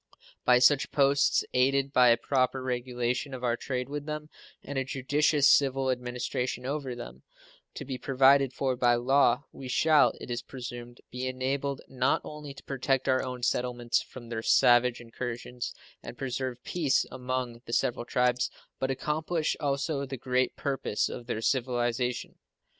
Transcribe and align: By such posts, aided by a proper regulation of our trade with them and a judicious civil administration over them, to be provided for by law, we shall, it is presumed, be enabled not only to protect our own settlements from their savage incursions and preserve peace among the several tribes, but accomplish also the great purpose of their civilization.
By 0.45 0.57
such 0.57 0.91
posts, 0.91 1.45
aided 1.53 1.93
by 1.93 2.07
a 2.09 2.17
proper 2.17 2.63
regulation 2.63 3.35
of 3.35 3.43
our 3.43 3.55
trade 3.55 3.87
with 3.87 4.07
them 4.07 4.31
and 4.63 4.79
a 4.79 4.83
judicious 4.83 5.47
civil 5.47 5.91
administration 5.91 6.65
over 6.65 6.95
them, 6.95 7.21
to 7.75 7.85
be 7.85 7.99
provided 7.99 8.51
for 8.51 8.75
by 8.75 8.95
law, 8.95 9.43
we 9.51 9.67
shall, 9.67 10.13
it 10.19 10.31
is 10.31 10.41
presumed, 10.41 11.01
be 11.11 11.27
enabled 11.27 11.81
not 11.87 12.19
only 12.23 12.51
to 12.55 12.63
protect 12.63 13.07
our 13.07 13.21
own 13.21 13.43
settlements 13.43 14.01
from 14.01 14.29
their 14.29 14.41
savage 14.41 14.99
incursions 14.99 15.71
and 16.01 16.17
preserve 16.17 16.63
peace 16.63 17.05
among 17.11 17.61
the 17.65 17.71
several 17.73 18.03
tribes, 18.03 18.49
but 18.79 18.89
accomplish 18.89 19.55
also 19.59 20.03
the 20.07 20.17
great 20.17 20.55
purpose 20.55 21.09
of 21.09 21.27
their 21.27 21.41
civilization. 21.41 22.39